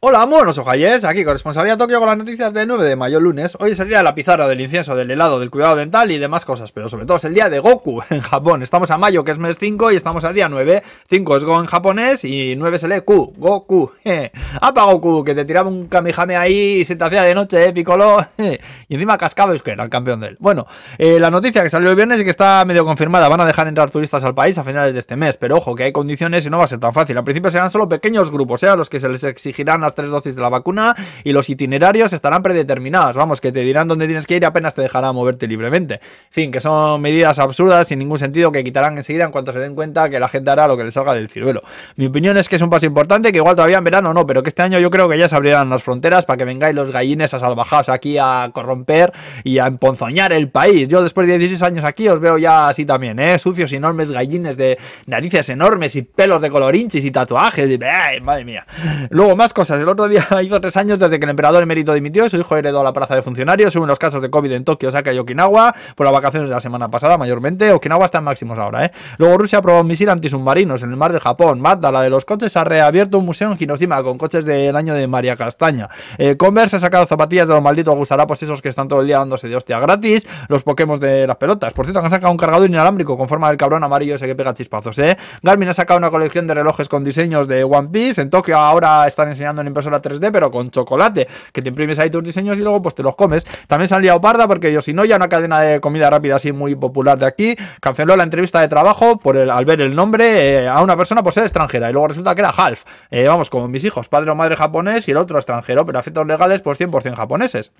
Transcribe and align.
Hola, 0.00 0.24
buenos 0.26 0.56
ojalles, 0.58 1.02
aquí 1.02 1.24
corresponsalía 1.24 1.76
Tokio 1.76 1.98
con 1.98 2.08
las 2.08 2.16
noticias 2.16 2.54
del 2.54 2.68
9 2.68 2.84
de 2.84 2.94
mayo, 2.94 3.18
lunes. 3.18 3.56
Hoy 3.58 3.72
es 3.72 3.80
el 3.80 3.88
día 3.88 3.98
de 3.98 4.04
la 4.04 4.14
pizarra, 4.14 4.46
del 4.46 4.60
incienso, 4.60 4.94
del 4.94 5.10
helado, 5.10 5.40
del 5.40 5.50
cuidado 5.50 5.74
dental 5.74 6.12
y 6.12 6.18
demás 6.18 6.44
cosas, 6.44 6.70
pero 6.70 6.88
sobre 6.88 7.04
todo 7.04 7.16
es 7.16 7.24
el 7.24 7.34
día 7.34 7.50
de 7.50 7.58
Goku 7.58 8.00
en 8.10 8.20
Japón. 8.20 8.62
Estamos 8.62 8.92
a 8.92 8.96
mayo, 8.96 9.24
que 9.24 9.32
es 9.32 9.38
mes 9.38 9.56
5, 9.58 9.90
y 9.90 9.96
estamos 9.96 10.22
al 10.22 10.34
día 10.34 10.48
9. 10.48 10.84
5 11.08 11.36
es 11.36 11.42
Go 11.42 11.58
en 11.58 11.66
japonés 11.66 12.22
y 12.22 12.54
9 12.54 12.78
se 12.78 12.86
lee 12.86 13.00
Q, 13.00 13.32
Goku. 13.38 13.90
¡Apa 14.60 14.84
Goku! 14.84 15.24
Que 15.24 15.34
te 15.34 15.44
tiraba 15.44 15.68
un 15.68 15.88
kamihame 15.88 16.36
ahí 16.36 16.78
y 16.78 16.84
se 16.84 16.94
te 16.94 17.02
hacía 17.02 17.24
de 17.24 17.34
noche, 17.34 17.66
eh, 17.66 17.72
Piccolo. 17.72 18.24
y 18.38 18.94
encima 18.94 19.18
cascaba 19.18 19.52
que 19.58 19.72
era 19.72 19.82
el 19.82 19.90
campeón 19.90 20.20
de 20.20 20.28
él. 20.28 20.36
Bueno, 20.38 20.68
eh, 20.96 21.18
la 21.18 21.32
noticia 21.32 21.64
que 21.64 21.70
salió 21.70 21.90
el 21.90 21.96
viernes 21.96 22.20
y 22.20 22.24
que 22.24 22.30
está 22.30 22.64
medio 22.64 22.84
confirmada, 22.84 23.28
van 23.28 23.40
a 23.40 23.46
dejar 23.46 23.66
entrar 23.66 23.90
turistas 23.90 24.22
al 24.22 24.36
país 24.36 24.56
a 24.58 24.62
finales 24.62 24.92
de 24.92 25.00
este 25.00 25.16
mes, 25.16 25.36
pero 25.36 25.56
ojo, 25.56 25.74
que 25.74 25.82
hay 25.82 25.92
condiciones 25.92 26.46
y 26.46 26.50
no 26.50 26.58
va 26.58 26.66
a 26.66 26.68
ser 26.68 26.78
tan 26.78 26.92
fácil. 26.92 27.18
Al 27.18 27.24
principio 27.24 27.50
serán 27.50 27.72
solo 27.72 27.88
pequeños 27.88 28.30
grupos, 28.30 28.62
¿eh? 28.62 28.68
a 28.68 28.76
los 28.76 28.88
que 28.88 29.00
se 29.00 29.08
les 29.08 29.24
exigirán 29.24 29.87
tres 29.94 30.10
dosis 30.10 30.36
de 30.36 30.42
la 30.42 30.48
vacuna 30.48 30.94
y 31.24 31.32
los 31.32 31.48
itinerarios 31.48 32.12
estarán 32.12 32.42
predeterminados. 32.42 33.16
Vamos, 33.16 33.40
que 33.40 33.52
te 33.52 33.60
dirán 33.60 33.88
dónde 33.88 34.06
tienes 34.06 34.26
que 34.26 34.36
ir 34.36 34.42
y 34.42 34.46
apenas 34.46 34.74
te 34.74 34.82
dejará 34.82 35.12
moverte 35.12 35.46
libremente. 35.46 35.94
En 35.94 36.32
fin, 36.32 36.50
que 36.50 36.60
son 36.60 37.00
medidas 37.00 37.38
absurdas 37.38 37.86
sin 37.88 37.98
ningún 37.98 38.18
sentido 38.18 38.52
que 38.52 38.64
quitarán 38.64 38.96
enseguida 38.96 39.24
en 39.24 39.30
cuanto 39.30 39.52
se 39.52 39.58
den 39.58 39.74
cuenta 39.74 40.08
que 40.10 40.20
la 40.20 40.28
gente 40.28 40.50
hará 40.50 40.66
lo 40.68 40.76
que 40.76 40.84
le 40.84 40.90
salga 40.90 41.14
del 41.14 41.28
ciruelo. 41.28 41.62
Mi 41.96 42.06
opinión 42.06 42.36
es 42.36 42.48
que 42.48 42.56
es 42.56 42.62
un 42.62 42.70
paso 42.70 42.86
importante, 42.86 43.32
que 43.32 43.38
igual 43.38 43.56
todavía 43.56 43.78
en 43.78 43.84
verano 43.84 44.14
no, 44.14 44.26
pero 44.26 44.42
que 44.42 44.48
este 44.48 44.62
año 44.62 44.78
yo 44.78 44.90
creo 44.90 45.08
que 45.08 45.18
ya 45.18 45.28
se 45.28 45.36
abrirán 45.36 45.68
las 45.70 45.82
fronteras 45.82 46.26
para 46.26 46.36
que 46.36 46.44
vengáis 46.44 46.74
los 46.74 46.90
gallines 46.90 47.34
a 47.34 47.38
salvajados 47.38 47.88
aquí 47.88 48.18
a 48.18 48.50
corromper 48.52 49.12
y 49.44 49.58
a 49.58 49.66
emponzoñar 49.66 50.32
el 50.32 50.50
país. 50.50 50.88
Yo 50.88 51.02
después 51.02 51.26
de 51.26 51.38
16 51.38 51.62
años 51.62 51.84
aquí 51.84 52.08
os 52.08 52.20
veo 52.20 52.38
ya 52.38 52.68
así 52.68 52.84
también, 52.84 53.18
¿eh? 53.18 53.38
Sucios, 53.38 53.72
enormes 53.72 54.10
gallines 54.10 54.56
de 54.56 54.78
narices 55.06 55.48
enormes 55.48 55.96
y 55.96 56.02
pelos 56.02 56.42
de 56.42 56.50
colorinchis 56.50 57.04
y 57.04 57.10
tatuajes. 57.10 57.70
Y, 57.70 57.78
madre 58.22 58.44
mía. 58.44 58.66
Luego, 59.10 59.36
más 59.36 59.52
cosas. 59.52 59.77
El 59.80 59.88
otro 59.88 60.08
día 60.08 60.26
hizo 60.42 60.60
tres 60.60 60.76
años 60.76 60.98
desde 60.98 61.18
que 61.18 61.24
el 61.24 61.30
emperador 61.30 61.62
emérito 61.62 61.94
dimitió 61.94 62.28
su 62.28 62.36
hijo 62.36 62.56
heredó 62.56 62.82
la 62.82 62.92
plaza 62.92 63.14
de 63.14 63.22
funcionarios. 63.22 63.72
Suben 63.72 63.88
los 63.88 63.98
casos 63.98 64.20
de 64.22 64.30
COVID 64.30 64.52
en 64.52 64.64
Tokio, 64.64 64.88
Osaka 64.88 65.12
y 65.12 65.18
Okinawa 65.18 65.74
por 65.94 66.06
las 66.06 66.12
vacaciones 66.12 66.48
de 66.48 66.54
la 66.54 66.60
semana 66.60 66.90
pasada, 66.90 67.16
mayormente. 67.16 67.72
Okinawa 67.72 68.06
está 68.06 68.18
en 68.18 68.24
máximos 68.24 68.58
ahora, 68.58 68.86
¿eh? 68.86 68.92
Luego 69.18 69.38
Rusia 69.38 69.62
probó 69.62 69.80
un 69.80 69.86
misil 69.86 70.08
antisubmarinos 70.08 70.82
en 70.82 70.90
el 70.90 70.96
mar 70.96 71.12
de 71.12 71.20
Japón. 71.20 71.60
Mazda, 71.60 71.92
la 71.92 72.02
de 72.02 72.10
los 72.10 72.24
coches, 72.24 72.56
ha 72.56 72.64
reabierto 72.64 73.18
un 73.18 73.26
museo 73.26 73.52
en 73.52 73.56
Hiroshima 73.58 74.02
con 74.02 74.18
coches 74.18 74.44
del 74.44 74.74
año 74.76 74.94
de 74.94 75.06
María 75.06 75.36
Castaña. 75.36 75.88
Eh, 76.18 76.36
Converse 76.36 76.76
ha 76.76 76.80
sacado 76.80 77.06
zapatillas 77.06 77.48
de 77.48 77.54
los 77.54 77.62
malditos 77.62 77.94
gusarapos 77.94 78.42
esos 78.42 78.60
que 78.62 78.68
están 78.68 78.88
todo 78.88 79.00
el 79.00 79.06
día 79.06 79.18
dándose 79.18 79.48
de 79.48 79.56
hostia 79.56 79.78
gratis. 79.78 80.26
Los 80.48 80.62
Pokémon 80.62 80.98
de 80.98 81.26
las 81.26 81.36
pelotas. 81.36 81.72
Por 81.72 81.86
cierto, 81.86 82.00
han 82.00 82.10
sacado 82.10 82.32
un 82.32 82.38
cargador 82.38 82.68
inalámbrico 82.68 83.16
con 83.16 83.28
forma 83.28 83.48
del 83.48 83.56
cabrón 83.56 83.84
amarillo 83.84 84.14
ese 84.14 84.26
que 84.26 84.34
pega 84.34 84.54
chispazos, 84.54 84.98
¿eh? 84.98 85.16
Garmin 85.42 85.68
ha 85.68 85.74
sacado 85.74 85.98
una 85.98 86.10
colección 86.10 86.46
de 86.46 86.54
relojes 86.54 86.88
con 86.88 87.04
diseños 87.04 87.48
de 87.48 87.64
One 87.64 87.88
Piece. 87.88 88.20
En 88.20 88.30
Tokio 88.30 88.56
ahora 88.56 89.06
están 89.06 89.28
enseñando 89.28 89.60
en 89.62 89.67
impresora 89.68 90.02
3D, 90.02 90.30
pero 90.32 90.50
con 90.50 90.70
chocolate, 90.70 91.28
que 91.52 91.62
te 91.62 91.68
imprimes 91.68 91.98
ahí 91.98 92.10
tus 92.10 92.22
diseños 92.22 92.58
y 92.58 92.62
luego 92.62 92.82
pues 92.82 92.94
te 92.94 93.02
los 93.02 93.16
comes. 93.16 93.46
También 93.66 93.88
se 93.88 93.94
han 93.94 94.02
liado 94.02 94.20
parda 94.20 94.48
porque 94.48 94.72
yo 94.72 94.80
si 94.80 94.92
no 94.92 95.04
ya 95.04 95.16
una 95.16 95.28
cadena 95.28 95.60
de 95.60 95.80
comida 95.80 96.10
rápida 96.10 96.36
así 96.36 96.52
muy 96.52 96.74
popular 96.74 97.18
de 97.18 97.26
aquí 97.26 97.56
canceló 97.80 98.16
la 98.16 98.24
entrevista 98.24 98.60
de 98.60 98.68
trabajo 98.68 99.18
por 99.18 99.36
el, 99.36 99.50
al 99.50 99.64
ver 99.64 99.80
el 99.80 99.94
nombre 99.94 100.64
eh, 100.64 100.68
a 100.68 100.82
una 100.82 100.96
persona 100.96 101.22
por 101.22 101.32
ser 101.32 101.44
extranjera 101.44 101.90
y 101.90 101.92
luego 101.92 102.08
resulta 102.08 102.34
que 102.34 102.40
era 102.40 102.50
half. 102.50 102.84
Eh, 103.10 103.26
vamos, 103.26 103.50
como 103.50 103.68
mis 103.68 103.84
hijos, 103.84 104.08
padre 104.08 104.30
o 104.30 104.34
madre 104.34 104.56
japonés 104.56 105.08
y 105.08 105.12
el 105.12 105.16
otro 105.16 105.38
extranjero, 105.38 105.86
pero 105.86 105.98
efectos 105.98 106.26
legales 106.26 106.62
pues 106.62 106.80
100% 106.80 107.14
japoneses 107.14 107.72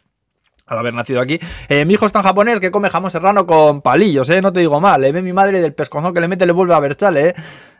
al 0.68 0.78
haber 0.78 0.94
nacido 0.94 1.20
aquí. 1.20 1.40
Eh, 1.68 1.84
mi 1.84 1.94
hijo 1.94 2.06
es 2.06 2.12
tan 2.12 2.22
japonés 2.22 2.60
que 2.60 2.70
come 2.70 2.90
jamón 2.90 3.10
serrano 3.10 3.46
con 3.46 3.80
palillos, 3.80 4.28
¿eh? 4.30 4.40
No 4.42 4.52
te 4.52 4.60
digo 4.60 4.80
mal. 4.80 5.00
Le 5.00 5.12
ve 5.12 5.22
mi 5.22 5.32
madre 5.32 5.60
del 5.60 5.74
pescozón 5.74 6.14
que 6.14 6.20
le 6.20 6.28
mete 6.28 6.46
le 6.46 6.52
vuelve 6.52 6.74
a 6.74 6.80
ver 6.80 6.96
chale, 6.96 7.28
¿eh? 7.28 7.34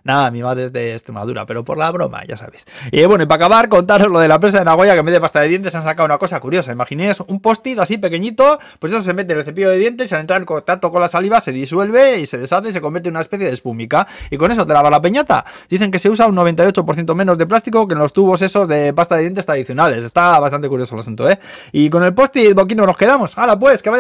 Nada, 0.04 0.30
mi 0.30 0.42
madre 0.42 0.64
es 0.64 0.72
de 0.72 0.94
Extremadura, 0.94 1.46
pero 1.46 1.64
por 1.64 1.78
la 1.78 1.90
broma, 1.90 2.24
ya 2.26 2.36
sabéis. 2.36 2.64
Y 2.92 3.04
bueno, 3.04 3.24
y 3.24 3.26
para 3.26 3.46
acabar, 3.46 3.68
contaros 3.68 4.08
lo 4.08 4.20
de 4.20 4.28
la 4.28 4.38
presa 4.38 4.58
de 4.58 4.64
Nagoya, 4.64 4.94
que 4.94 5.00
en 5.00 5.06
vez 5.06 5.14
de 5.14 5.20
pasta 5.20 5.40
de 5.40 5.48
dientes 5.48 5.74
han 5.74 5.82
sacado 5.82 6.06
una 6.06 6.18
cosa 6.18 6.40
curiosa. 6.40 6.72
Imaginéis 6.72 7.20
un 7.26 7.40
post-it 7.40 7.78
así 7.78 7.98
pequeñito, 7.98 8.58
pues 8.78 8.92
eso 8.92 9.02
se 9.02 9.12
mete 9.14 9.32
en 9.32 9.40
el 9.40 9.44
cepillo 9.44 9.70
de 9.70 9.78
dientes, 9.78 10.12
al 10.12 10.20
entrar 10.20 10.40
en 10.40 10.46
contacto 10.46 10.90
con 10.90 11.00
la 11.00 11.08
saliva 11.08 11.40
se 11.40 11.52
disuelve 11.52 12.20
y 12.20 12.26
se 12.26 12.38
deshace 12.38 12.70
y 12.70 12.72
se 12.72 12.80
convierte 12.80 13.08
en 13.08 13.14
una 13.14 13.22
especie 13.22 13.46
de 13.46 13.52
espumica. 13.52 14.06
Y 14.30 14.36
con 14.36 14.50
eso 14.50 14.66
te 14.66 14.72
lava 14.72 14.90
la 14.90 15.00
peñata. 15.00 15.44
Dicen 15.68 15.90
que 15.90 15.98
se 15.98 16.08
usa 16.08 16.26
un 16.26 16.36
98% 16.36 17.14
menos 17.14 17.38
de 17.38 17.46
plástico 17.46 17.86
que 17.86 17.94
en 17.94 18.00
los 18.00 18.12
tubos 18.12 18.42
esos 18.42 18.68
de 18.68 18.92
pasta 18.92 19.16
de 19.16 19.22
dientes 19.22 19.46
tradicionales. 19.46 20.04
Está 20.04 20.38
bastante 20.38 20.68
curioso 20.68 20.94
el 20.94 21.00
asunto, 21.00 21.28
¿eh? 21.28 21.38
Y 21.72 21.90
con 21.90 22.02
el 22.04 22.14
post-it 22.14 22.54
boquino 22.54 22.86
nos 22.86 22.96
quedamos. 22.96 23.36
Ahora 23.36 23.58
pues, 23.58 23.82
que 23.82 23.90
vaya 23.90 23.96